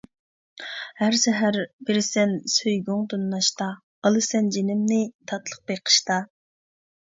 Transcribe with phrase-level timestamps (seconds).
[1.01, 3.67] ھەر سەھەر بېرىسەن سۆيگۈڭدىن ناشتا،
[4.09, 4.99] ئالىسەن جېنىمنى
[5.33, 6.19] تاتلىق بېقىشتا.